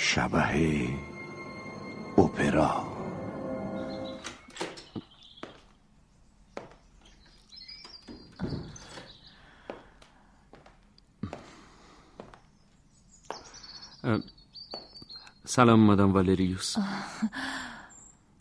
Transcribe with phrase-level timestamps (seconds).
[0.00, 0.88] شبه
[2.18, 2.98] اپرا.
[15.44, 16.76] سلام مادام والریوس.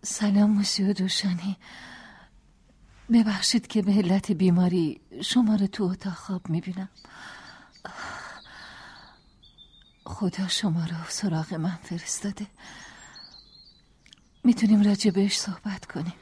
[0.04, 1.58] سلام موسیو دوشانی.
[3.14, 6.89] ببخشید که به علت بیماری شما رو تو اتاق خواب می‌بینم.
[10.08, 12.48] خدا شما رو سراغ من فرستاده.
[14.43, 16.14] می‌تونیم راجع بهش صحبت کنیم.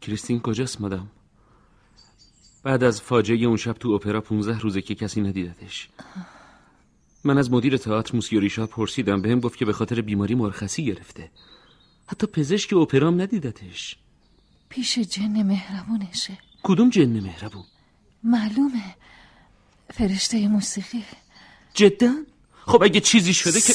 [0.00, 1.10] کریستین کجاست مادام؟
[2.62, 5.88] بعد از فاجعه اون شب تو اپرا 15 روزه که کسی ندیدتش.
[7.24, 9.22] من از مدیر تئاتر موسیو پرسیدم.
[9.22, 11.30] بهم گفت که به خاطر بیماری مرخصی گرفته.
[12.06, 13.96] حتی پزشک اپرام ندیدتش.
[14.68, 16.38] پیش جن مهربونشه.
[16.62, 17.64] کدوم جن مهربون؟
[18.22, 18.94] معلومه.
[19.90, 21.04] فرشته موسیقی.
[21.74, 22.12] جدا؟
[22.66, 23.74] خب اگه چیزی شده که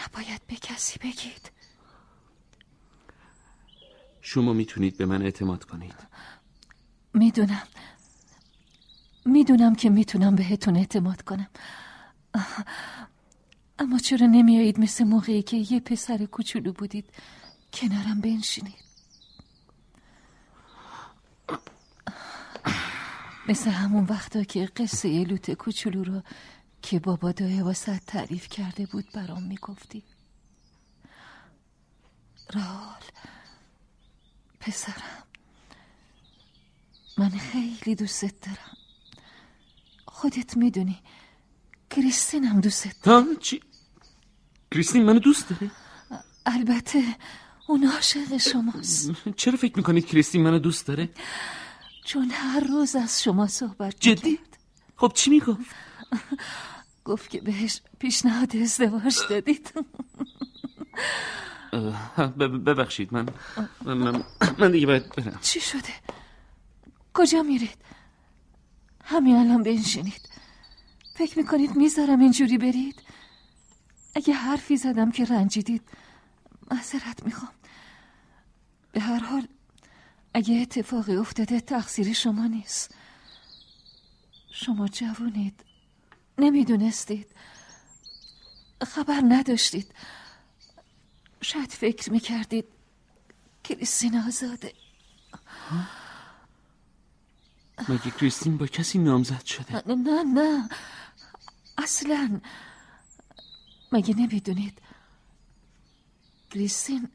[0.00, 1.50] نباید به کسی بگید.
[4.20, 5.94] شما می‌تونید به من اعتماد کنید.
[7.14, 7.68] می‌دونم.
[9.24, 11.50] می‌دونم که می‌تونم بهتون اعتماد کنم.
[13.78, 17.04] اما چرا نمیایید مثل موقعی که یه پسر کوچولو بودید
[17.72, 18.85] کنارم بنشینید؟
[23.48, 26.22] مثل همون وقتا که قصه یه لوت کوچولو رو
[26.82, 30.02] که بابا دایه واسه تعریف کرده بود برام می‌گفتی
[32.54, 33.02] رال
[34.60, 35.22] پسرم
[37.18, 38.76] من خیلی دوست دارم
[40.06, 40.98] خودت می‌دونی
[41.90, 43.60] کریستین هم دوست دارم چی؟
[44.70, 45.70] کریستین منو دوست داره؟
[46.46, 47.02] البته
[47.68, 51.08] اون عاشق شماست چرا فکر می‌کنید کریستین منو دوست داره؟
[52.06, 54.38] چون هر روز از شما صحبت جدی؟
[54.96, 55.74] خب چی می‌گفت؟
[57.04, 59.72] گفت که بهش پیشنهاد ازدواج دادید
[62.66, 63.28] ببخشید من
[63.84, 64.24] من,
[64.58, 65.94] من دیگه باید برم چی شده؟
[67.14, 67.78] کجا میرید؟
[69.04, 70.28] همین الان بنشینید
[71.14, 73.02] فکر می‌کنید می‌ذارم اینجوری برید؟
[74.14, 75.82] اگه حرفی زدم که رنجیدید
[76.70, 77.52] معذرت می‌خوام
[78.92, 79.48] به هر حال
[80.36, 82.94] اگه اتفاقی افتاده تقصیر شما نیست.
[84.50, 85.64] شما جوونید.
[86.38, 87.26] نمی‌دونستید.
[88.86, 89.94] خبر نداشتید.
[91.40, 92.64] شاید فکر می‌کردید
[93.64, 94.72] کریستین آزاده.
[97.88, 100.68] مگه کریستین با کسی نامزد شده؟ نه نه
[101.78, 102.40] اصلا.
[103.92, 104.78] مگه نمی‌دونید؟
[106.50, 107.08] کریستین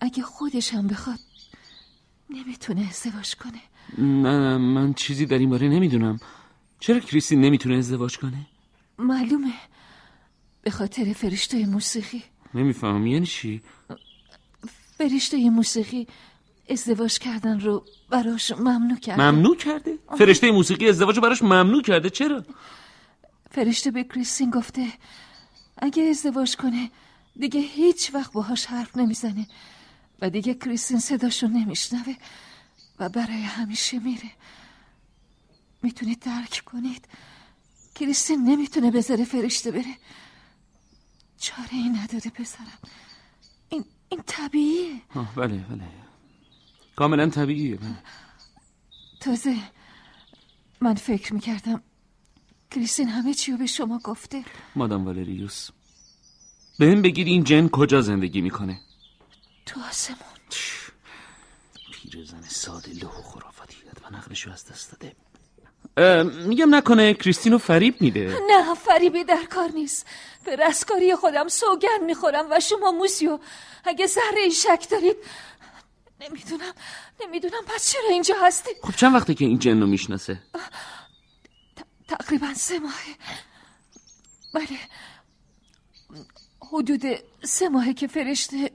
[0.00, 1.18] اگه خودش هم بخواد
[2.34, 3.60] نمی‌تونه ازدواج کنه
[3.98, 6.20] نه من چیزی در این باره نمی‌دونم
[6.80, 8.46] چرا کریستین نمی‌تونه ازدواج کنه؟
[8.98, 9.52] معلومه
[10.62, 12.22] به خاطر فرشته موسیقی
[12.54, 13.62] نمیفهم یعنی چی؟
[14.98, 16.06] فرشته موسیقی
[16.70, 22.44] ازدواج کردن رو براش ممنوع کرده ممنوع کرده؟ فرشته موسیقی ازدواج براش ممنوع کرده چرا؟
[23.50, 24.86] فرشته به کریستین گفته
[25.78, 26.90] اگه ازدواج کنه
[27.36, 29.46] دیگه هیچ وقت باهاش حرف نمی‌زنه
[30.24, 32.14] و دیگه کریستین صداشو نمیشنوه
[32.98, 34.30] و برای همیشه میره.
[35.82, 37.08] می‌تونید درک کنید.
[37.94, 39.94] کریستین نمی‌تونه بذاره فرشته بره.
[41.38, 42.78] چاره ای نداره پسرم.
[43.68, 45.00] این, این طبیعیه.
[45.36, 45.88] بله بله.
[46.96, 47.98] کاملا طبیعیه بله.
[49.20, 49.56] تازه
[50.80, 51.82] من فکر می‌کردم
[52.70, 54.44] کریستین همه چی رو به شما گفته.
[54.76, 55.70] مادام والریوس
[56.78, 58.80] به هم بگید این جن کجا زندگی می‌کنه؟
[59.66, 60.18] تو آسمون.
[61.92, 65.16] پیرزن ساده لح و خرافاتی و نقلشو از دست داده.
[66.46, 68.38] میگم نکنه کریستینو فریب میده.
[68.50, 70.06] نه فریبی در کار نیست.
[70.44, 73.38] به رستگاری خودم سوگن می‌خورم و شما موسیو
[73.84, 75.16] اگه ذره شک دارید.
[76.20, 76.72] نمی‌دونم
[77.20, 78.70] نمی‌دونم پس چرا اینجا هستی.
[78.82, 80.42] خب چند وقته که این جن رو می‌شناسه؟
[82.08, 83.16] تقریبا سه ماهه.
[84.54, 84.78] بله.
[86.72, 87.02] حدود
[87.44, 88.70] سه ماهه که فرشته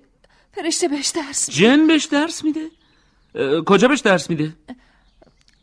[0.54, 1.60] فرشته بهش درس میده.
[1.62, 2.70] جن بهش درس میده؟
[3.66, 4.56] کجا بهش درس میده؟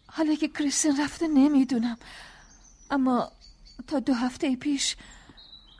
[0.06, 1.96] حالا که کریستین رفته نمی‌دونم.
[2.90, 3.32] اما
[3.86, 4.96] تا دو هفته پیش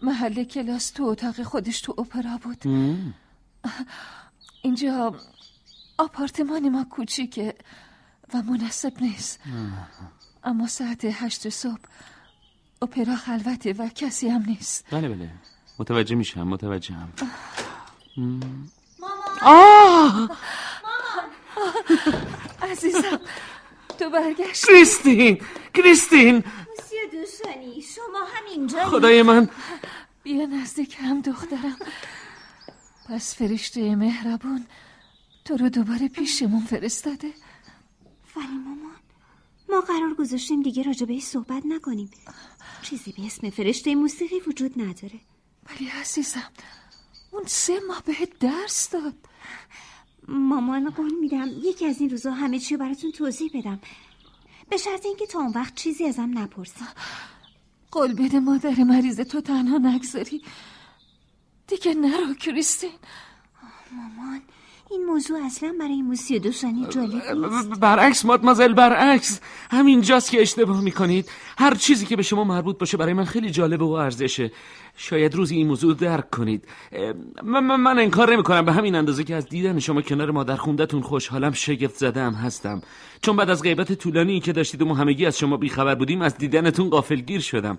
[0.02, 2.64] محل کلاس تو اتاق خودش تو اپرا بود.
[4.62, 5.20] اینجا
[5.98, 7.54] آپارتمان ما کوچیکه
[8.34, 9.40] و مناسب نیست.
[10.44, 11.80] اما ساعت هشت صبح
[12.82, 14.84] اپرا خلوته و کسی هم نیست.
[14.90, 15.30] بله بله.
[15.78, 17.12] متوجه میشم متوجه هم
[18.16, 18.68] مامان
[19.42, 20.38] آه.
[22.62, 23.20] عزیزم
[23.98, 24.66] تو برگشت.
[24.66, 25.40] کریستین
[25.74, 26.34] کریستین.
[26.34, 29.48] موسیو دوشانی شما همینجا خدای من.
[30.22, 31.76] بیا نزدیک هم دخترم.
[33.08, 34.66] پس فرشته مهربون
[35.44, 37.32] تو رو دوباره پیشمون فرستاده.
[38.36, 38.96] ولی مامان
[39.68, 42.10] ما قرار گذاشتیم دیگه راجبه صحبت نکنیم.
[42.82, 45.20] چیزی به اسم فرشته موسیقی وجود نداره.
[45.70, 46.50] ولی عزیزم
[47.36, 49.14] اون سه ماه بهت درس داد.
[50.28, 53.80] مامان قول میدم یکی از این روزا همه چی براتون توضیح بدم.
[54.70, 56.84] به شرط اینکه تا اون وقت چیزی ازم نپرسی.
[57.90, 60.42] قول بده مادر مریض تو تنها نگذاری.
[61.66, 62.98] دیگه نرو کریستین.
[63.92, 64.42] مامان.
[64.90, 67.80] این موضوع اصلا برای موسی دوستانی جالب نیست.
[67.80, 69.40] برعکس مادمازل برعکس.
[69.70, 71.28] همینجاست که اشتباه می‌کنید.
[71.58, 74.50] هر چیزی که به شما مربوط باشه برای من خیلی جالبه و ارزشه.
[74.96, 76.64] شاید روزی این موضوع درک کنید.
[77.42, 80.56] من, من, من انکار نمی کنم به همین اندازه که از دیدن شما کنار مادر
[80.56, 82.82] خوندتون خوشحالم شگفت زده هم هستم.
[83.22, 86.38] چون بعد از غیبت طولانی که داشتید و ما همگی از شما بیخبر بودیم از
[86.38, 87.78] دیدنتون غافلگیر شدم.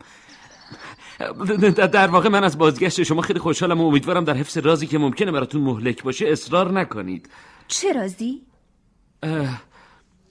[1.76, 5.32] در واقع من از بازگشت شما خیلی خوشحالم و امیدوارم در حفظ رازی که ممکنه
[5.32, 7.30] براتون مهلک باشه اصرار نکنید.
[7.68, 8.42] چه رازی؟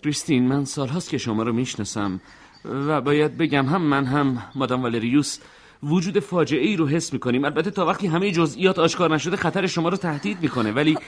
[0.03, 2.21] کریستین من سالهاست که شما رو می‌شناسم
[2.65, 5.39] و باید بگم هم من هم مادام والریوس
[5.83, 7.45] وجود فاجعه ای رو حس می‌کنیم.
[7.45, 10.73] البته تا وقتی همه جزئیات آشکار نشده خطر شما رو تهدید می‌کنه.
[10.73, 10.99] ولی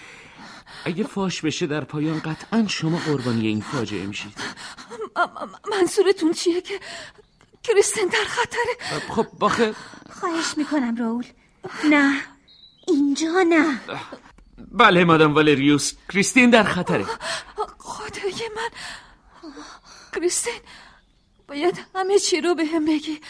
[0.85, 4.33] اگه فاش بشه در پایان قطعا شما قربانی این فاجعه میشید.
[5.71, 6.75] منظورتون چیه که
[7.63, 9.75] کریستین در خطره خب باخه.
[10.21, 11.25] خواهش می‌کنم راول.
[11.85, 12.21] نه
[12.87, 13.81] اینجا نه.
[14.71, 15.93] بله مادام والریوس.
[16.13, 17.05] کریستین در خطره.
[17.79, 18.71] خدای من.
[20.15, 20.61] کریستین
[21.49, 23.21] باید همه چی رو به هم بگی.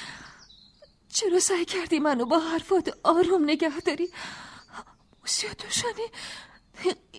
[1.12, 4.08] چرا سعی کردی منو با حرفات آروم نگه داری؟
[5.20, 6.06] موسیا دوشانی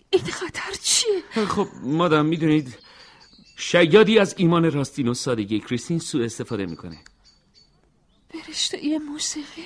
[0.10, 2.78] این خطر چیه؟ خب مادام می‌دونید
[3.62, 6.98] شیادی از ایمان راستین و سادگی کریستین سوء استفاده می‌کنه.
[8.32, 9.66] فرشته یه موسیقی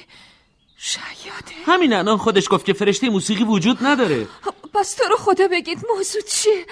[0.78, 1.56] شیاده.
[1.66, 4.28] همین الان خودش گفت که فرشته موسیقی وجود نداره.
[4.74, 6.66] پس تو رو خدا بگید موضوع چیه؟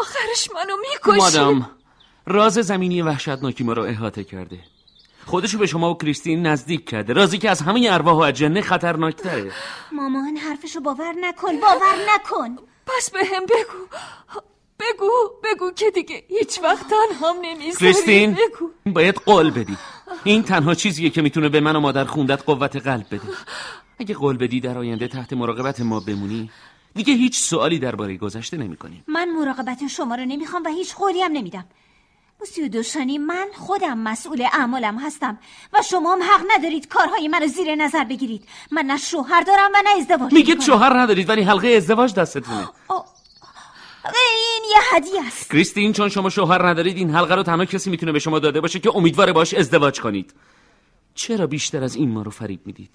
[0.00, 1.18] آخرش منو می‌کشی.
[1.18, 1.70] مادام
[2.26, 4.58] راز زمینی وحشتناکی ما رو احاطه کرده.
[5.26, 7.12] خودشو به شما و کریستین نزدیک کرده.
[7.12, 9.52] رازی که از همه ارواح و اجنه خطرناکتره.
[9.92, 12.56] مامان حرفشو باور نکن باور نکن.
[12.86, 13.96] پس به هم بگو.
[14.80, 15.10] بگو
[15.44, 17.76] بگو که دیگه هیچ وقت تنهام نمی‌ذاری.
[17.76, 18.92] کریستین بگو.
[18.92, 19.76] باید قول بدی.
[20.24, 23.28] این تنها چیزیه که می‌تونه به من و مادر خوندت قوت قلب بده.
[24.00, 26.50] اگه قول بدی در آینده تحت مراقبت ما بمونی
[26.94, 29.04] دیگه هیچ سوالی درباره گذشته نمی‌کنیم.
[29.08, 31.64] من مراقبت شما رو نمی‌خوام و هیچ قولی هم نمیدم.
[32.40, 35.38] موسیو دوشانی من خودم مسئول اعمالم هستم
[35.72, 38.48] و شما هم حق ندارید کارهای منو زیر نظر بگیرید.
[38.70, 40.60] من نه شوهر دارم و نه ازدواج میگید.
[40.60, 42.68] شوهر ندارید ولی حلقه ازدواج دستتونه.
[44.14, 45.50] این یه هدیه است.
[45.50, 48.78] کریستین چون شما شوهر ندارید این حلقه رو تنها کسی می‌تونه به شما داده باشه
[48.78, 50.34] که امیدواره باش ازدواج کنید.
[51.14, 52.94] چرا بیشتر از این ما رو فریب می‌دید؟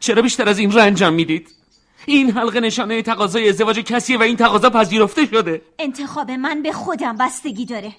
[0.00, 1.54] چرا بیشتر از این رنجم می‌دید؟
[2.06, 5.62] این حلقه نشانه تقاضای ازدواج کسیه و این تقاضا پذیرفته شده.
[5.78, 7.92] انتخاب من به خودم بستگی داره.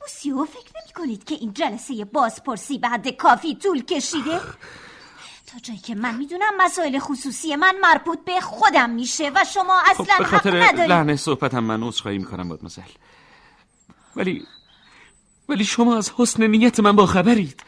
[0.00, 4.40] موسیو فکر نمی کنید که این جلسه بازپرسی به حد کافی طول کشیده؟
[5.52, 10.02] تا جایی که من می‌دونم مسائل خصوصی من مربوط به خودم میشه و شما خب
[10.02, 10.50] اصلا به حق خاطر
[10.86, 12.82] لحن صحبتم من عذرخواهی می‌کنم مادمزل
[14.16, 14.46] ولی
[15.48, 17.62] ولی شما از حسن نیت من با خبرید.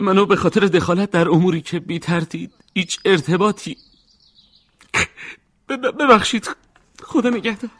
[0.00, 3.76] منو به خاطر دخالت در اموری که بی ترتیب هیچ ارتباطی
[5.68, 6.50] ببخشید
[7.02, 7.70] خدا نگهدار.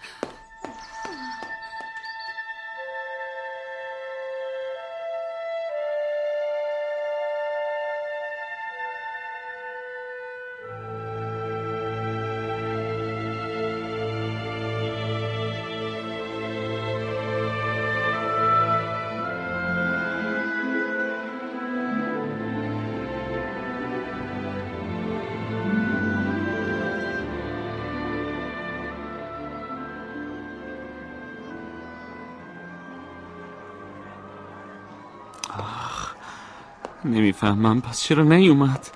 [37.04, 37.80] نمی‌فهمم.
[37.80, 38.87] پس چرا نیومد؟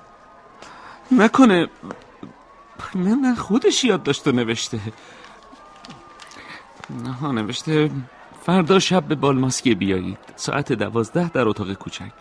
[1.11, 1.67] نکنه.
[2.95, 4.79] نه نه خودش یاد داشت و نوشته.
[6.89, 7.91] نه نوشته
[8.45, 10.17] فردا شب به بالماسکی بیایید.
[10.35, 12.11] ساعت دوازده در اتاق کوچک.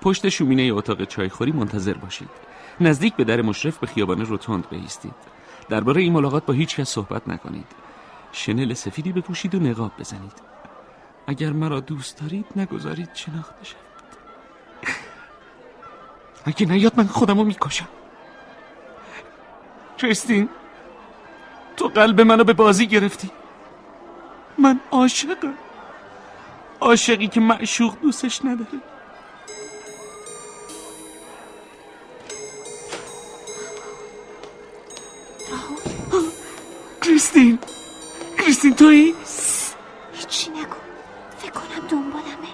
[0.00, 2.28] پشت شومینه اتاق چایخوری منتظر باشید.
[2.80, 5.14] نزدیک به در مشرف به خیابان روتوند بایستید.
[5.68, 7.66] درباره این ملاقات با هیچ کس صحبت نکنید.
[8.32, 10.32] شنل سفیدی بپوشید و نقاب بزنید.
[11.26, 13.54] اگر مرا دوست دارید نگذارید شناخته
[16.44, 17.88] اگه نیاد من خودمو می‌کشم؟
[19.98, 20.48] کریستین
[21.76, 23.30] تو قلب منو به بازی گرفتی.
[24.58, 25.54] من عاشقم.
[26.80, 28.80] عاشقی که معشوق دوستش نداره.
[37.02, 37.58] کریستین
[38.38, 39.14] کریستین تویی؟
[40.14, 40.76] هیچی نگو.
[41.38, 42.52] فکر کنم دنبالمه.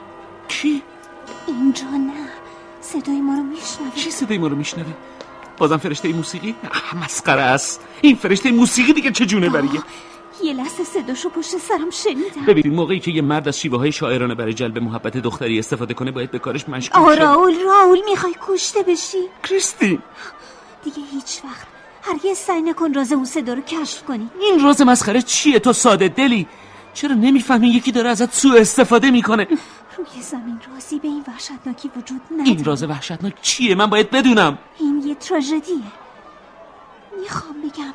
[0.48, 0.82] کی؟
[1.46, 1.86] اینجا
[2.92, 4.92] صدای ما رو میشنوه کی صدای ما رو میشنوه؟
[5.58, 6.54] بازم فرشته موسیقی؟
[7.04, 7.80] مسخره است.
[8.00, 9.80] این فرشته موسیقی دیگه چه جونه بریه؟
[10.42, 12.44] یه لحظه صداشو پشت سرم شنیدم.
[12.46, 16.10] ببینید موقعی که یه مرد از شیوه های شاعرانه برای جلب محبت دختری استفاده کنه
[16.10, 19.98] باید به کارش مشکوک آه راول راول می‌خوای کشته بشی؟ کریستین!
[20.84, 21.66] دیگه هیچ وقت.
[22.02, 24.30] هرگز سعی نکن راز اون صدا رو کشف کنی.
[24.40, 26.46] این راز مسخره چیه تو ساده دلی؟
[26.94, 29.46] چرا نمی‌فهمی یکی داره ازت سوء استفاده می‌کنه؟
[29.98, 32.48] روی زمین رازی به این وحشتناکی وجود نداره.
[32.48, 34.58] این راز وحشتناک چیه؟ من باید بدونم.
[34.78, 35.82] این یه تراژدیه.
[37.20, 37.94] می‌خوام بگم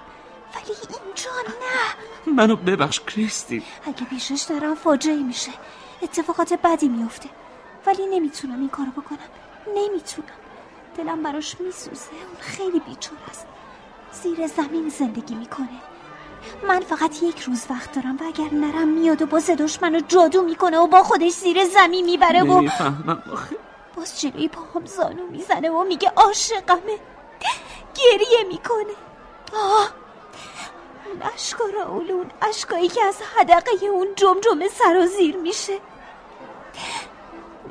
[0.55, 2.33] ولی اینجا نه.
[2.33, 5.51] منو ببخش کریستین اگه پیشش دارم فاجعه میشه.
[6.01, 7.29] اتفاقات بدی میفته.
[7.85, 9.19] ولی نمی‌تونم این کارو بکنم.
[9.75, 10.27] نمی‌تونم.
[10.97, 12.09] دلم براش میسوزه.
[12.11, 13.45] اون خیلی بیچاره است.
[14.11, 15.67] زیر زمین زندگی می‌کنه.
[16.67, 20.41] من فقط یک روز وقت دارم و اگر نرم میاد و با صداش منو جادو
[20.41, 23.23] می‌کنه و با خودش زیر زمین می‌بره و نمی‌فهمم.
[23.33, 23.55] آخه
[23.95, 26.99] باز جلوی پاهم زانو می‌زنه و میگه عاشقمه.
[27.95, 28.93] گریه می‌کنه.
[29.53, 29.89] آه.
[31.05, 35.79] اون اشکا راول اون اشکایی که از حدقه اون جمجمه سرازیر میشه.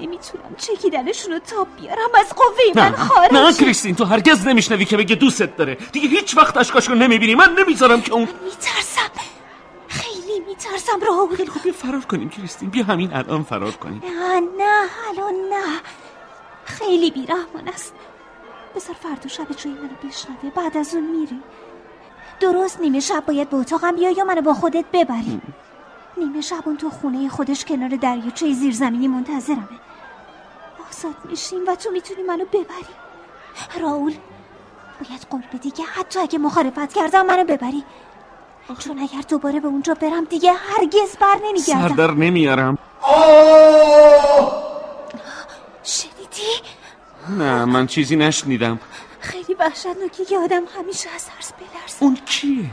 [0.02, 0.54] نمی‌تونم.
[0.58, 4.96] چکیدنشون رو تاب بیارم از قوه من نه خارج نه کریستین تو هرگز نمیشنوی که
[4.96, 5.74] بگه دوستت داره.
[5.74, 7.34] دیگه هیچ وقت اشکاشو نمی‌بینی.
[7.34, 9.10] من نمی‌ذارم که اون میترسم.
[9.88, 12.70] خیلی میترسم راول خیلی خوب بیا فرار کنیم کریستین.
[12.70, 14.02] بیا همین الان فرار کنیم.
[14.04, 15.80] نه نه الان نه.
[16.64, 17.94] خیلی بیرحمان است.
[18.76, 21.40] بذار فردا شب جوی منو بشنوه بعد از اون میری.
[22.40, 25.40] درست نیمه شب باید به اتاقم بیا یا منو با خودت ببری.
[26.16, 29.68] نیمه شب اون تو خونه خودش کنار دریاچه زیرزمینی منتظرمه.
[31.02, 32.94] آزاد میشیم و تو می‌تونی منو ببری.
[33.80, 34.14] راول
[35.00, 37.84] باید قول بدی که حتی اگه مخالفت کردم منو ببری.
[38.78, 41.88] چون اگر دوباره به اونجا برم دیگه هرگز بر نمیگردم.
[41.88, 42.78] سردر نمیارم
[45.82, 46.52] شنیدی؟
[47.38, 48.80] نه من چیزی نشنیدم.
[49.20, 52.70] خیلی وحشتناکه که آدم همیشه از ترس بلرزه اون کیه؟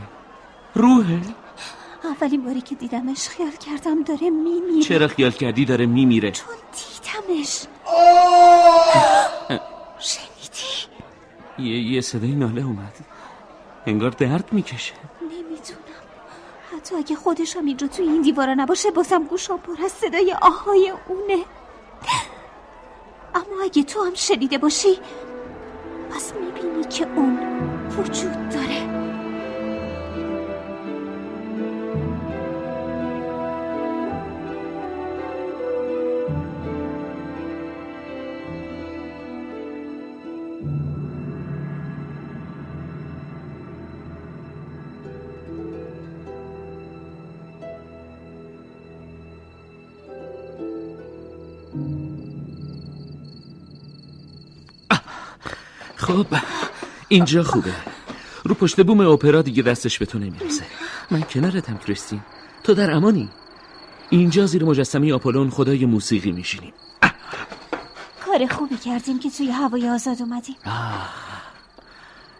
[0.74, 1.20] روحه؟
[2.04, 4.82] اولین باری که دیدمش خیال کردم داره میمیره.
[4.82, 7.62] چرا خیال کردی داره میمیره؟ چون دیدمش.
[9.98, 10.70] شنیدی؟
[11.58, 12.92] یه, یه صدای ناله اومد.
[13.86, 14.94] انگار درد می‌کشه.
[15.22, 16.04] نمی‌دونم
[16.76, 21.44] حتی اگه خودشم اینجا توی این دیوارا نباشه بازم گوشم پر از صدای آهای اونه.
[23.34, 24.98] اما اگه تو هم شنیده باشی
[26.10, 27.38] پس می‌بینی که اون
[27.98, 28.99] وجود داره.
[56.10, 56.26] خب
[57.08, 57.74] اینجا خوبه.
[58.44, 60.64] رو پشت بوم اپرا دیگه دستش به تو نمی‌رسه.
[61.10, 62.20] من کنارتم کریستین
[62.64, 63.28] تو در امانی.
[64.10, 66.72] اینجا زیر مجسمه آپولون خدای موسیقی میشینیم.
[68.26, 70.56] کار خوبی کردیم که توی هوای آزاد اومدیم.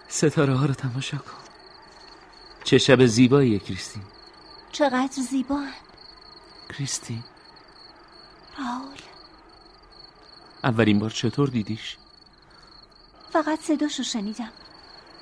[0.09, 1.41] ستاره ها رو تماشا کن.
[2.65, 4.03] چه شب زیباییه کریستین
[4.73, 5.63] چقدر زیبا
[6.69, 7.25] کریستین
[8.59, 8.99] راول.
[10.65, 11.97] اولین بار چطور دیدیش؟
[13.33, 14.53] فقط صداشو شنیدم.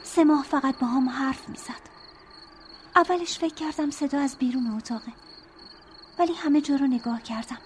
[0.02, 1.88] سه ماه فقط با هم حرف می‌زد.
[2.96, 5.12] اولش فکر کردم صدا از بیرون اتاقه.
[6.18, 7.58] ولی همه جا رو نگاه کردم.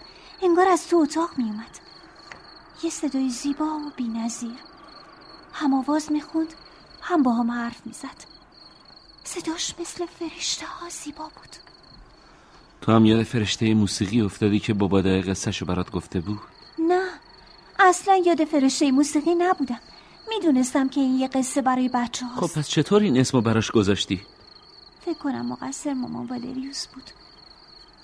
[0.43, 1.79] انگار از تو اتاق میومد
[2.83, 4.59] یه صدای زیبا و بینظیر.
[5.53, 6.55] هم آواز می‌خوند
[7.03, 8.33] هم با هم حرف می‌زد.
[9.25, 11.57] صداش مثل فرشته ها زیبا بود.
[12.81, 16.41] تو هم یاد فرشته موسیقی افتادی که بابا دقیقه قصهشو برات گفته بود؟
[16.79, 17.09] نه
[17.79, 19.81] اصلا یاد فرشته موسیقی نبودم.
[20.35, 24.21] می‌دونستم که این یه قصه برای بچه خب هاست پس چطور این اسمو براش گذاشتی؟
[25.05, 27.11] فکر کنم مقصر مامان والریوس بود.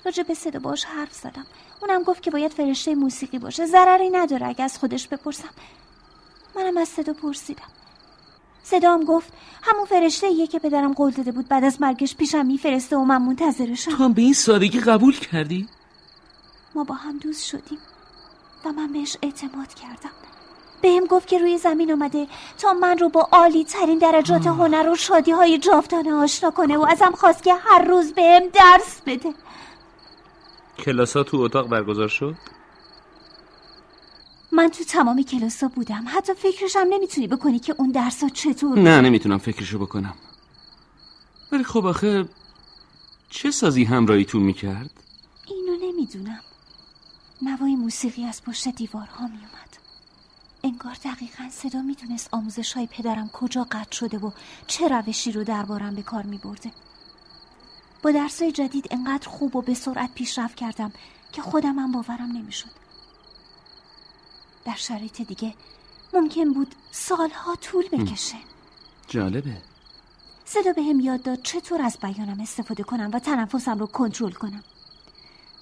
[0.04, 1.47] راجع به صدا باش حرف زدم.
[1.82, 3.66] اونم گفت که باید فرشته موسیقی باشه.
[3.66, 5.49] ضرری نداره اگه از خودش بپرسم.
[6.56, 7.68] منم از صدا پرسیدم.
[8.62, 9.32] صدام گفت
[9.62, 13.23] همون فرشته ایه که پدرم قول داده بود بعد از مرگش پیشم میفرسته و من
[13.23, 13.90] منتظرشم.
[13.90, 15.68] تو هم به این سادگی قبول کردی؟
[16.75, 17.78] ما با هم دوست شدیم.
[18.64, 20.11] و من بهش اعتماد کردم.
[20.82, 22.26] بهم گفت که روی زمین آمده
[22.58, 26.87] تا من رو با عالی ترین درجات هنر و شادی های جاودانه آشنا کنه و
[26.90, 29.35] ازم خواست که هر روز بهم درس بده.
[30.78, 32.35] کلاسا تو اتاق برگزار شد؟
[34.52, 36.04] من تو تمام کلاسا بودم.
[36.08, 40.14] حتی فکرشم نمی‌تونی بکنی که اون درس ها چطور نه نمی‌تونم فکرشو بکنم.
[41.52, 42.28] ولی خب آخه
[43.30, 44.90] چه سازی همراهیتون می‌کرد؟
[45.47, 46.40] اینو نمی‌دونم.
[47.42, 49.67] نوای موسیقی از پشت دیوارها میومد
[50.62, 54.30] انگار دقیقا صدا می‌دونست آموزش های پدرم کجا قطع شده و
[54.66, 56.72] چه روشی رو دربارم به کار میبرده.
[58.02, 60.92] با درسای جدید انقدر خوب و به سرعت پیشرفت کردم
[61.32, 62.70] که خودم هم باورم نمی‌شد.
[64.64, 65.54] در شرایط دیگه
[66.12, 68.36] ممکن بود سالها طول بکشه.
[69.08, 69.56] جالبه.
[70.44, 74.64] صدا به هم یاد داد چطور از بیانم استفاده کنم و تنفسم رو کنترل کنم.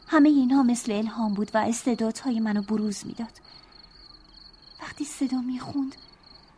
[0.08, 3.45] همه اینها مثل الهام بود و استعدادهای منو بروز می‌داد.
[4.96, 5.96] وقتی صدا می‌خوند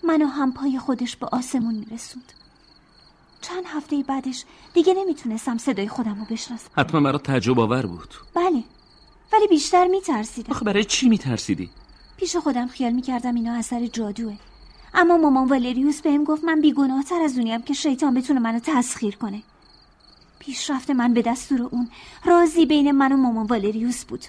[0.05, 2.33] منو هم پای خودش به آسمون میرسوند.
[3.41, 6.71] چند هفته بعدش دیگه نمی‌تونستم صدای خودم رو بشناسم.
[6.77, 8.15] حتما برات تعجب آور بود.
[8.35, 8.65] بله
[9.33, 10.53] ولی بیشتر میترسیدم.
[10.53, 11.71] آخه برای چی میترسیدی؟
[12.17, 14.37] پیش خودم خیال می‌کردم اینا اثر جادوه.
[14.95, 19.43] اما مامان والریوس بهم گفت من بیگناهتر از اونیم که شیطان بتونه منو تسخیر کنه.
[20.39, 21.89] پیشرفت من به دستور اون
[22.25, 24.25] رازی بین من و مامان والریوس بود.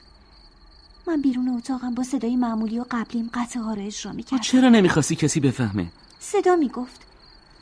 [1.10, 4.44] من بیرون اتاقم با صدای معمولی و قبلیم قطعه ها رو اجرا می‌کردم.
[4.44, 7.02] چرا نمی‌خواستی کسی بفهمه؟ صدا می‌گفت.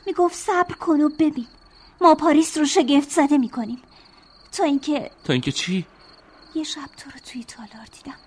[0.06, 1.46] می‌گفت صبر کن و ببین.
[2.00, 3.82] ما پاریس رو شگفت زده می‌کنیم.
[4.52, 5.86] تا اینکه تا اینکه چی؟
[6.54, 8.18] یه شب تو رو توی تالار دیدم.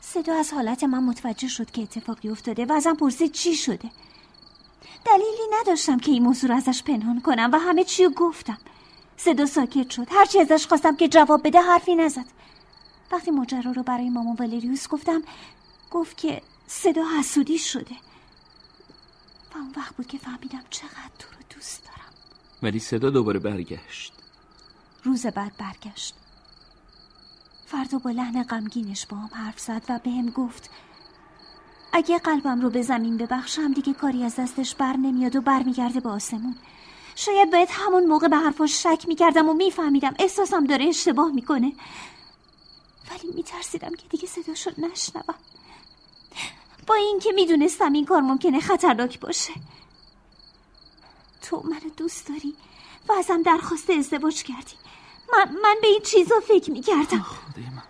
[0.00, 3.90] صدا از حالت من متوجه شد که اتفاقی افتاده و ازم پرسید چی شده.
[5.06, 8.58] دلیلی نداشتم که این موضوع رو ازش پنهان کنم و همه چی رو گفتم.
[9.16, 10.06] صدا ساکت شد.
[10.10, 12.24] هرچی ازش خواستم که جواب بده حرفی نزد.
[13.12, 15.22] وقتی ماجرا رو برای مامان والریوس گفتم
[15.90, 17.96] گفت که صدا حسودی شده.
[19.54, 22.12] و اون وقت بود که فهمیدم چقدر تو رو دوست دارم.
[22.62, 24.12] ولی صدا دوباره برگشت.
[25.04, 26.14] روز بعد برگشت.
[27.66, 30.70] فردا با لحن غمگینش با هم حرف زد و بهم گفت
[31.92, 36.08] اگه قلبم رو به زمین ببخشم دیگه کاری از دستش بر نمیاد و برمیگرده به
[36.08, 36.56] آسمون.
[37.16, 41.72] شاید باید همون موقع به حرفاش شک می‌کردم و میفهمیدم احساسم داره اشتباه می‌کنه.
[43.10, 45.34] ولی میترسیدم که دیگه صداش رو نشنوم.
[46.86, 49.52] با اینکه می‌دونستم این کار ممکنه خطرناک باشه.
[51.42, 52.54] تو منو دوست داری
[53.08, 54.74] و ازم درخواست ازدواج کردی.
[55.32, 57.20] من, من به این چیزا فکر می‌کردم.
[57.20, 57.82] خدای من.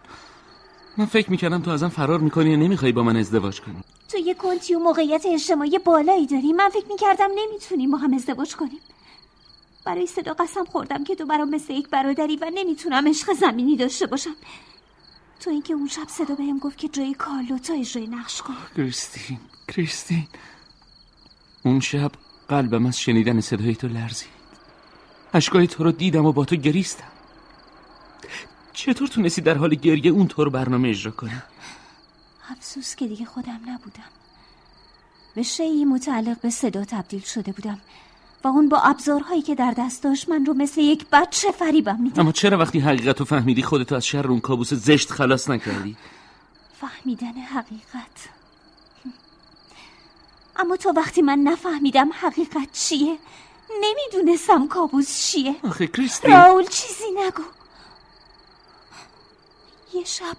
[0.97, 3.77] من فکر می‌کردم تو ازم فرار می‌کنی یا نمی‌خوای با من ازدواج کنی.
[4.09, 6.53] تو یه کنتی و موقعیت اجتماعی بالایی داری.
[6.53, 8.81] من فکر می‌کردم نمی‌تونیم با هم ازدواج کنیم.
[9.85, 14.07] برای صدا قسم خوردم که تو برام مثل یک برادری و نمی‌تونم عشق زمینی داشته
[14.07, 14.37] باشم.
[15.41, 18.57] تو اینکه اون شب صدا بهم گفت که جای کارلوتا اجرای نقش کن.
[18.77, 20.29] کریستین کریستین.
[21.65, 22.13] اون شب
[22.49, 24.29] قلبم از شنیدن صدای تو لرزید.
[25.35, 27.05] اشکای تو رو دیدم و با تو گریستم.
[28.73, 31.43] چطور تونستی در حال گریه اون طور برنامه اجرا کنی؟
[32.51, 34.11] افسوس که دیگه خودم نبودم.
[35.35, 37.81] به شیعی متعلق به صدا تبدیل شده بودم.
[38.45, 42.23] و اون با ابزارهایی که در دست داشت من رو مثل یک بچه فریبم میدم
[42.23, 45.97] اما چرا وقتی حقیقت رو فهمیدی خودتو از شر اون کابوس زشت خلاص نکردی؟
[46.81, 48.29] فهمیدن حقیقت.
[50.57, 53.19] اما تا وقتی من نفهمیدم حقیقت چیه
[53.81, 55.57] نمی‌دونستم کابوس چیه.
[55.65, 57.43] آخه کریستین راول چیزی نگو.
[59.95, 60.37] یه شب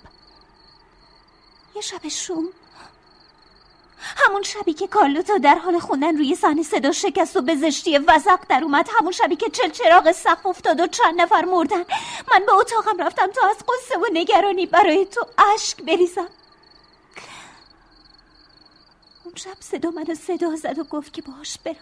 [1.76, 2.46] یه شب شوم
[4.18, 8.40] همون شبی که کارلوتا در حال خوندن روی صحنه صدا شکست و به زشتی وزق
[8.50, 11.84] در اومد همون شبی که چل چراغ سقف افتاد و چند نفر مردن.
[12.32, 16.28] من به اتاقم رفتم تا از قصه و نگرانی برای تو اشک بریزم.
[19.24, 21.76] اون شب صدا منو صدا زد و گفت که باهاش برم.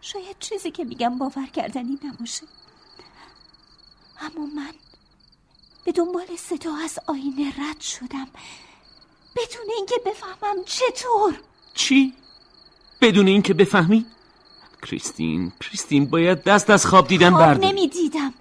[0.00, 2.46] شاید چیزی که میگم باور کردنی نباشه.
[4.20, 4.74] اما من
[5.84, 8.28] به دنبال صدا از آینه رد شدم.
[9.36, 11.34] بدون اینکه بفهمم چطور.
[11.74, 12.12] چی؟
[13.00, 14.06] بدون اینکه بفهمی؟
[14.82, 17.68] کریستین کریستین باید دست از خواب دیدن خواب برداری.
[17.68, 18.34] نمی‌دیدم.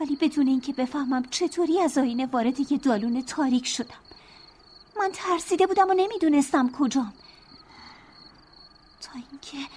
[0.00, 3.94] ولی بدون اینکه بفهمم چطوری از آینه وارد یه دالون تاریک شدم.
[4.98, 7.12] من ترسیده بودم و نمی‌دونستم کجام.
[9.02, 9.70] تا اینکه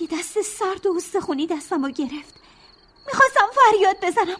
[0.00, 2.34] یه دست سرد و استخونی دستم رو گرفت.
[3.06, 4.38] می‌خواستم فریاد بزنم.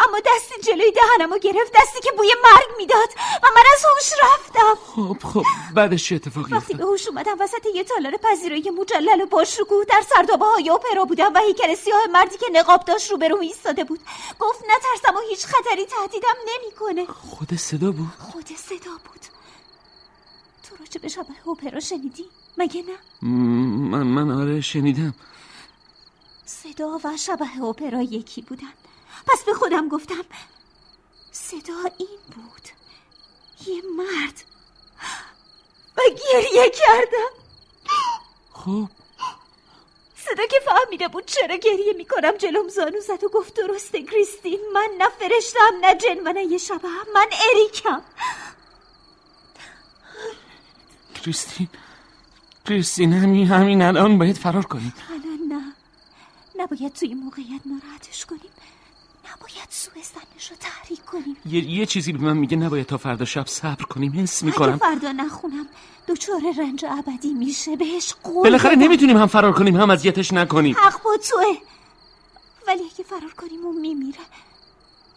[0.00, 3.08] اما دستی جلوی دهنم رو گرفت دستی که بوی مرگ می‌داد
[3.42, 4.74] و من از هوش رفتم.
[4.86, 9.20] خب خب بعدش چه اتفاقی وقتی افتاد؟ به هوش اومدم وسط یه تالار پذیرایی مجلل
[9.20, 13.40] و باشکوه در سردابه های اپرا بودم و هیکل سیاه مردی که نقاب داشت روبروم
[13.40, 14.00] ایستاده بود.
[14.40, 17.06] گفت نترسم و هیچ خطری تهدیدم نمی‌کنه.
[17.06, 19.20] خود صدا بود؟ خود صدا بود.
[20.62, 22.24] تو راجع به شبه اپرا شنیدی؟
[22.58, 23.28] مگه نه؟
[23.90, 25.14] من من آره شنیدم.
[26.46, 28.72] صدا و شبه اپرا یکی بودن.
[29.26, 30.24] پس به خودم گفتم.
[31.32, 32.68] صدا این بود.
[33.66, 34.44] یه مرد.
[35.96, 36.00] و
[36.32, 37.32] گریه کردم.
[38.52, 38.88] خب.
[40.16, 44.88] صدا که فهمیده بود چرا گریه می‌کنم جلوم زانو زد و گفت درسته کریستین من
[44.98, 48.02] نه فرشتم نه جن و نه یه شبه من اریکم.
[51.14, 51.68] کریستین
[52.66, 55.72] کریستین همین همین الان باید فرار کنیم الان نه.
[56.56, 58.50] نباید توی موقعیت ناراحتش کنیم.
[59.44, 59.92] نباید سوء
[60.50, 61.36] رو تحریک کنیم.
[61.46, 64.12] یه, یه چیزی به من میگه نباید تا فردا شب صبر کنیم.
[64.12, 64.68] حس می‌کنم.
[64.68, 65.66] اگه فردا نخونم.
[66.08, 67.76] دچار رنج ابدی میشه.
[67.76, 70.76] بهش قول بالاخره نمی‌تونیم هم فرار کنیم هم اذیتش نکنیم.
[70.78, 71.56] حق با توه.
[72.68, 74.18] ولی اگه فرار کنیم اون میمیره.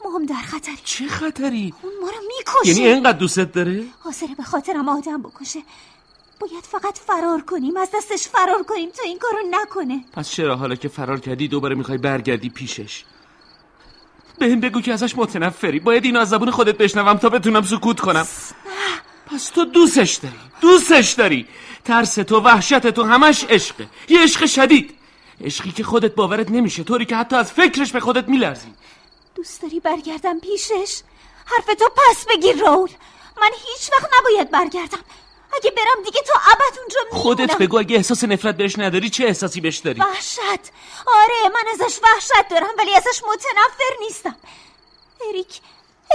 [0.06, 2.82] ما هم در خطری چه خطری؟ اون ما رو می‌کشه.
[2.82, 5.60] یعنی اینقدر دوست داره؟ حاضره به خاطرم آدم بکشه.
[6.40, 7.78] باید فقط فرار کنیم.
[7.78, 10.06] از دستش فرار کنیم تا این کارو نکنه.
[10.14, 13.06] پس چرا حالا که فرار کردی دوباره می‌خوای برگردی پیشش؟
[14.40, 15.80] بهم بگو که ازش متنفری.
[15.80, 18.28] باید اینو از زبون خودت بشنوم تا بتونم سکوت کنم.
[19.28, 20.36] پس تو دوستش داری.
[20.62, 21.48] دوستش داری.
[21.86, 23.88] ترس تو وحشت تو همش عشقه.
[24.10, 24.94] یه عشق شدید.
[25.44, 26.84] عشقی که خودت باورت نمیشه.
[26.84, 28.68] طوری که حتی از فکرش به خودت میلرزی.
[29.36, 31.02] دوست داری برگردم پیشش؟
[31.46, 32.90] حرف تو پس بگیر رول
[33.42, 35.00] من هیچ وقت نباید برگردم.
[35.58, 37.24] اگه برم دیگه تا ابد اونجا میمونم.
[37.24, 40.64] خودت بگو اگه احساس نفرت بهش نداری چه احساسی بهش داری؟ وحشت.
[41.08, 44.36] آره من ازش وحشت دارم ولی ازش متنفر نیستم.
[45.30, 45.62] اریک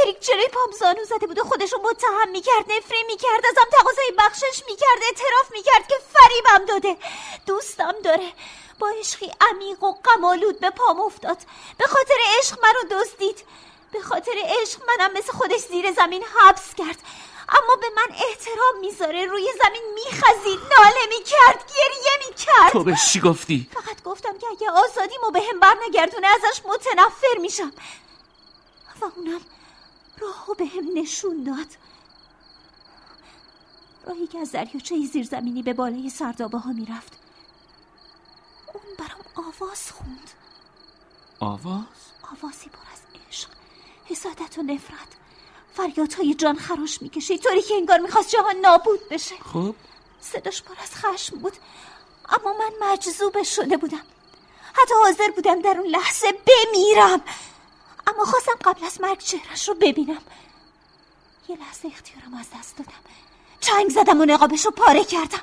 [0.03, 4.63] اریک جلوی پام زانو زده بود و خودشو متهم می‌کرد نفری می‌کرد ازم تقاضای بخشش
[4.69, 6.97] می‌کرد اعتراف می‌کرد که فریبم داده.
[7.47, 8.33] دوستم داره
[8.79, 11.39] با عشقی عمیق و قمالود به پام افتاد.
[11.79, 13.45] به خاطر عشق منو دزدید.
[13.93, 16.99] به خاطر عشق منم مثل خودش زیر زمین حبس کرد.
[17.53, 20.59] اما به من احترام می‌ذاره روی زمین میخزید.
[20.59, 22.73] ناله می‌کرد گریه می‌کرد.
[22.73, 27.73] تو بهش چی گفتی؟ فقط گفتم که اگه آزادیمو به هم برنگردونه ازش متنفر میشم.
[29.01, 29.41] و اونم
[30.19, 31.67] راهو به هم نشون داد.
[34.07, 37.13] راهی که از دریاچه زیرزمینی به بالای سردابه ها می‌رفت.
[38.75, 40.31] اون برام آواز خوند.
[41.41, 43.49] آواز؟ آوازی پر از عشق
[44.05, 45.22] حسادت و نفرت.
[45.77, 49.35] فریادهای جان خراش می‌کشید طوری که انگار می‌خواست جهان نابود بشه.
[49.53, 49.75] خب؟
[50.21, 51.53] صداش پر از خشم بود.
[52.29, 54.03] اما من مجذوبش شده بودم.
[54.73, 57.21] حتی حاضر بودم در اون لحظه بمیرم.
[58.07, 60.23] اما خواستم قبل از مرگ چهرش رو ببینم.
[61.49, 62.93] یه لحظه اختیارم از دست دادم.
[63.61, 65.41] چنگ زدم و نقابش رو پاره کردم.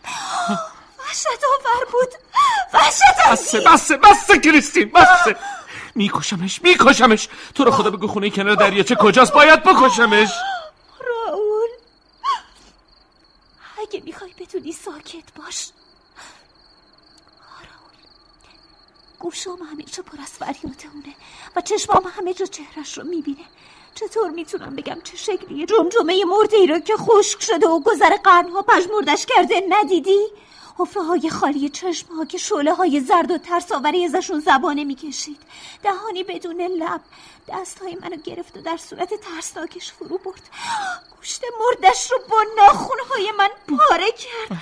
[1.00, 2.10] وحشت آور بود.
[2.74, 5.36] وحشت بسه بسه بسه کریستین بسه.
[5.96, 7.30] میکشمش میکشمش!
[7.56, 10.30] تو رو خدا بگو خونه کنار دریاچه کجاست باید بکشمش!
[11.00, 11.70] راول
[13.82, 15.70] اگه می‌خوای بتونی ساکت باش.
[17.60, 17.98] راول
[19.20, 21.16] گوشام همیشه پر از فریاد اونه
[21.56, 23.46] و چشمام همه جا چهرش رو می‌بینه.
[23.96, 28.62] چطور می‌تونم بگم چه شکلیه جمجمه مرده ای رو که خشک شده و گذر قرنها
[28.62, 30.20] پژمردش کرده ندیدی؟
[30.80, 35.42] حفره های خالی چشم ها که شعله های زرد و ترساوری ازشون زبانه می‌کشید.
[35.84, 37.02] دهانی بدون لب.
[37.48, 40.42] دست های منو گرفت و در صورت ترسناکش فرو برد.
[41.18, 44.62] گوشت مردش رو با ناخون های من پاره کرد.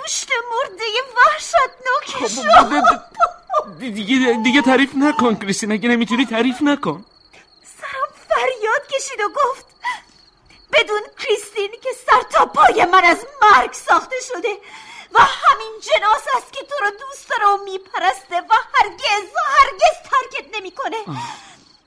[0.00, 0.84] گوشت مرده
[1.16, 2.38] وحشتناکش
[3.52, 7.04] خب، دیگه, دیگه تعریف نکن کریستین اگه نمی‌تونی تعریف نکن.
[7.80, 9.66] سرم فریاد کشید و گفت
[10.72, 14.56] بدون کریستین که سر تا پای من از مرگ ساخته شده.
[15.14, 20.10] و همین جناس است که تو رو دوست داره و میپرسته و هرگز و هرگز
[20.10, 20.96] ترکت نمی‌کنه.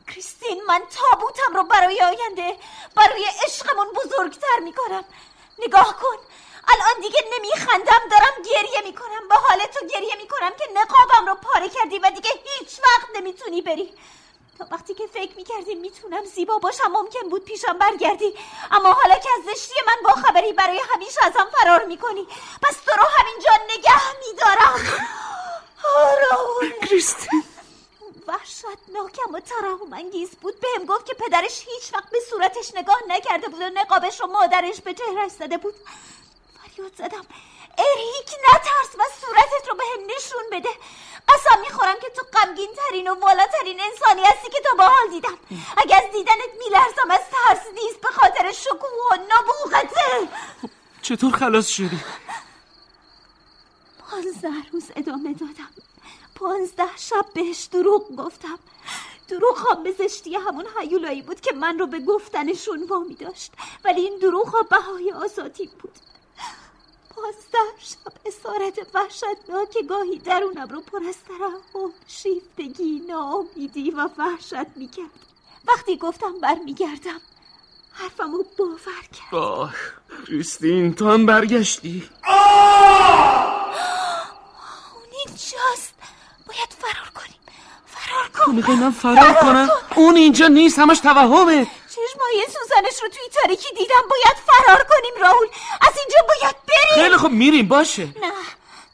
[0.08, 2.58] کریستین من تابوتم رو برای آینده
[2.96, 5.06] برای عشقمون بزرگتر می‌کنم.
[5.60, 6.18] نگاه کن.
[6.68, 11.70] الان دیگه نمیخندم دارم گریه می‌کنم به حال تو گریه می‌کنم که نقابم رو پاره
[11.70, 13.94] کردی و دیگه هیچ وقت نمی‌تونی بری.
[14.60, 18.38] تا وقتی که فکر می‌کردی می‌تونم زیبا باشم ممکن بود پیشم برگردی.
[18.72, 22.28] اما حالا که از زشتی من با خبری برای همیشه ازم فرار می‌کنی
[22.62, 25.06] پس تو رو همینجا نگه میدارم.
[25.96, 27.44] آره کریستین.
[28.28, 30.60] وحشتناکم و ترحم انگیز بود.
[30.60, 34.82] بهم گفت که پدرش هیچ وقت به صورتش نگاه نکرده بود و نقابش رو مادرش
[34.82, 35.76] به چهرش زده بود.
[36.76, 37.26] فریاد زدم.
[37.78, 40.70] اریک نترس و صورتت رو به هم نشون بده.
[41.28, 45.38] قسم می‌خورم که تو غمگین ترین و والاترین انسانی هستی که تا به حال دیدم.
[45.78, 50.30] اگه از دیدنت میلرزم از ترس نیست به خاطر شکوه و نبوغته.
[51.02, 52.00] چطور خلاص شدی؟
[54.00, 55.70] پانزده روز ادامه دادم.
[56.36, 58.60] پانزده شب بهش دروغ گفتم.
[59.28, 63.52] دروغ ها به زشتی همون حیولایی بود که من رو به گفتنشون وامی داشت.
[63.84, 65.94] ولی این دروغ ها بهای آزادی بود.
[67.26, 75.10] پازده شب اسارت وحشتناک گاهی درونم رو پر از ترحم شیفتگی ناامیدی و وحشت می‌کرد.
[75.68, 77.22] وقتی گفتم برمیگردم
[77.92, 79.36] حرفمو باور کرد.
[79.36, 79.74] آه
[80.28, 82.10] کریستین تو هم برگشتی؟
[84.94, 85.96] اون اینجاست.
[88.48, 91.68] می‌خوای من فرار کنم؟ اون اینجا نیست همش توهمه.
[92.15, 95.47] چشمای سوزانش رو توی تاریکی دیدم باید فرار کنیم راول
[95.82, 97.04] از اینجا باید بریم.
[97.04, 98.04] خیلی خب میریم باشه.
[98.04, 98.32] نه.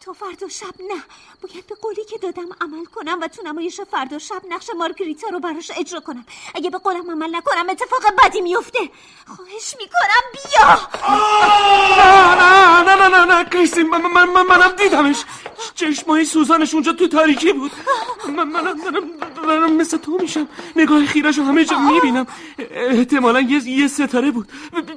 [0.05, 1.03] تو فردا شب نه.
[1.41, 5.39] باید به قولی که دادم عمل کنم و تو نمایش فردا شب نقش مارگریتا رو
[5.39, 6.25] براش اجرا کنم.
[6.55, 8.79] اگه به قولم عمل نکنم اتفاق بدی میفته.
[9.27, 10.79] خواهش می‌کنم بیا.
[11.97, 15.23] نه نه نه نه نه کریستین من من من منم دیدمش.
[15.75, 17.71] چشمای سوزانش اونجا تو تاریکی بود.
[18.27, 18.77] من منم
[19.47, 20.47] منم مثل تو میشم.
[20.75, 22.27] نگاه خیرش رو همه جا می‌بینم.
[22.71, 24.47] احتمالا یه یه ستاره بود.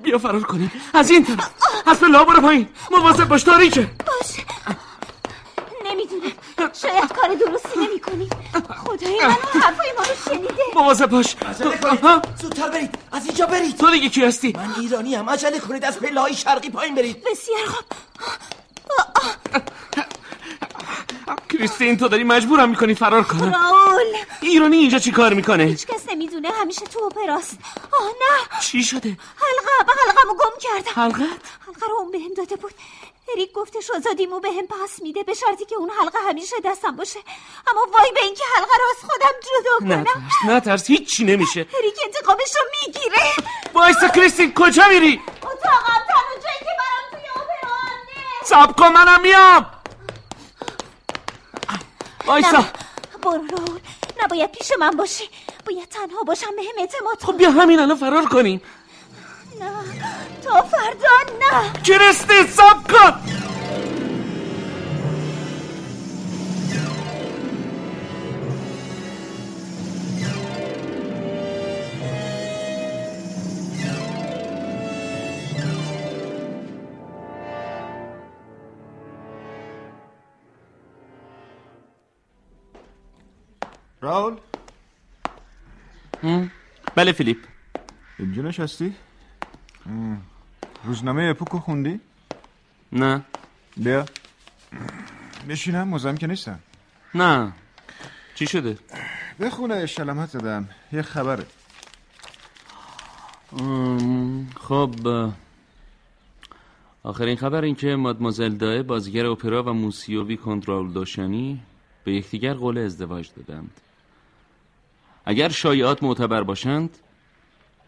[0.03, 0.73] بیا فرار کنیم.
[0.95, 1.51] از این طرف.
[1.87, 2.69] از به پایین.
[2.91, 3.81] مواظب باش تاریکه.
[3.81, 4.31] باش.
[4.37, 4.54] نمی‌دونم
[6.73, 8.31] شاید کار درستی نمی کنیم
[8.85, 10.63] خدای من اون حرفای ما رو شنیده.
[10.75, 11.37] مواظب باش.
[11.37, 12.01] عجله کنید.
[12.43, 12.95] زودتر برید.
[13.13, 13.77] از اینجا برید.
[13.77, 15.85] تو دیگه کی هستی؟ من ایرانی هم عجله کنید.
[15.85, 17.25] از پله های شرقی پایین برید.
[17.31, 17.85] بسیار خوب.
[21.51, 23.53] کریستین تو داری مجبورم می‌کنی فرار کنم.
[23.53, 24.15] راول.
[24.41, 27.59] ایرانی اینجا چی کار می‌کنه؟ هیچ کس نمی‌دونه همیشه تو اپراست.
[28.01, 28.61] آه نه.
[28.61, 31.03] چی شده؟ حلقه حلقمو گم کردم.
[31.03, 32.75] حلقت حلقه رو اون بهم داده بود.
[33.33, 37.21] اریک گفتش آزادیمو بهم پس میده به شرطی که اون حلقه همیشه دستم باشه.
[37.67, 40.05] اما وای به اینکه حلقه رو از خودم جدا نه کنم.
[40.05, 41.61] ترس نه ترس هیچی نمیشه.
[41.79, 43.33] اریک انتقامش رو می‌گیره.
[43.75, 49.67] وایسا کریستین کجا میری؟ اتاقم تنها جایی که برام توی اپرانه سب کن منم میام.
[52.27, 52.59] وایسا.
[52.59, 52.73] نه
[53.23, 53.79] برو
[54.23, 55.31] نباید پیش من باشی.
[55.67, 58.63] باید تنها باشم بهم اعتماد کن خب بیا همین الان فرار کنیم.
[59.61, 59.71] نه.
[60.45, 61.73] تا فردا نه.
[61.83, 63.21] کریستین سب کن!
[84.03, 84.37] راول؟
[86.97, 87.39] بله فیلیپ.
[88.19, 88.95] اینجا نشستی؟
[90.85, 90.89] ام.
[90.89, 92.01] روزنامه اپوکو خوندی؟
[92.93, 93.23] نه.
[93.77, 94.05] بیا.
[95.49, 96.59] بشینم مزاحم که نیستم
[97.15, 97.53] نه.
[98.35, 98.79] چی شده؟
[99.41, 101.47] بخونه شلمت زدم یه خبره.
[104.61, 104.91] خب
[107.03, 111.63] آخرین خبر این که مادمازل دای بازیگر اپرا و موسیوی کنترل داشانی
[112.05, 113.81] به یکدیگر قول ازدواج دادند.
[115.25, 116.99] اگر شایعات معتبر باشند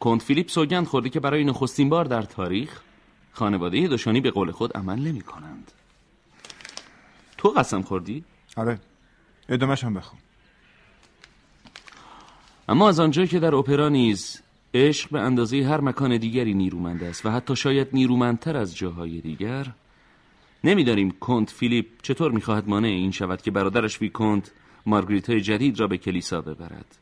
[0.01, 2.81] کنت فیلیپ سوگند خورده که برای نخستین بار در تاریخ
[3.37, 5.73] خانواده داشانی به قول خود عمل نمی کنند
[7.39, 8.25] تو قسم خوردی؟
[8.57, 8.79] آره.
[9.49, 10.19] ادامهش هم بخون.
[12.69, 14.43] اما از آنجایی که در اپرا نیز
[14.75, 19.67] عشق به اندازه هر مکان دیگری نیرومند است و حتی شاید نیرومندتر از جاهای دیگر
[20.65, 24.51] نمی‌دانیم کنت فیلیپ چطور می‌خواهد مانع این شود که برادرش ویکونت
[24.87, 26.99] مارگریتای جدید را به کلیسا ببرد.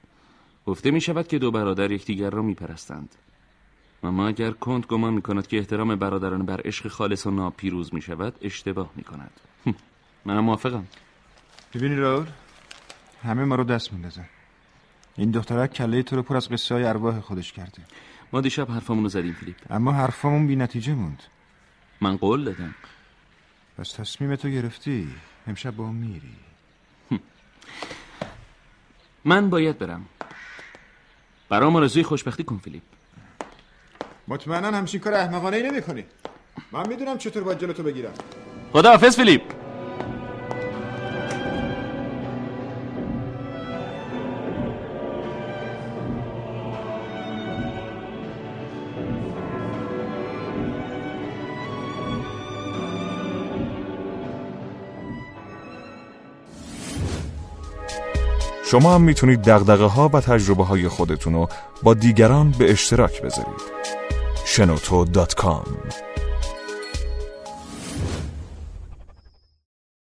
[0.66, 3.14] گفته می شود که دو برادر یکدیگر را میپرستند.
[4.04, 8.02] اما اگر کنت گمان می کند که احترام برادران بر عشق خالص و ناپیروز می
[8.02, 9.30] شود اشتباه می کند
[10.24, 10.86] منم موافقم.
[11.74, 12.26] ببینی راول
[13.22, 14.28] همه ما رو دست میندازن
[15.16, 17.82] این دخترک کله تو رو پر از قصه های ارواح خودش کرده.
[18.32, 19.56] ما دیشب حرفمون رو زدیم فیلیپ.
[19.70, 21.22] اما حرفامون بی نتیجه موند.
[22.00, 22.74] من قول دادم.
[23.78, 25.08] پس تصمیم تو گرفتی
[25.46, 26.34] امشب با هم میری.
[29.24, 30.06] من باید برم.
[31.48, 32.82] برام آرزوی خوشبختی کن فیلیپ.
[34.28, 36.04] مطمئنا همچین کار احمقانه ای نمی کنی
[36.72, 38.12] من می‌دونم چطور باید جلوتو بگیرم.
[38.72, 39.42] خداحافظ فیلیپ.
[58.64, 61.48] شما هم می‌تونید دغدغه ها و تجربه های خودتون رو
[61.82, 63.74] با دیگران به اشتراک بذارید.
[64.44, 66.13] شنوتو.com